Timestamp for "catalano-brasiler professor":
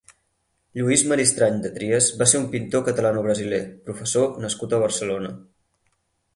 2.89-4.43